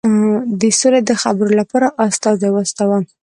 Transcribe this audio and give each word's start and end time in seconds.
د 0.59 0.61
سولي 0.79 1.01
د 1.05 1.11
خبرو 1.21 1.53
لپاره 1.61 1.87
استازی 2.05 2.49
واستاوه. 2.51 2.99